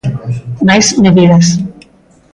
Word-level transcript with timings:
Máis 0.67 0.85
medidas. 1.03 1.47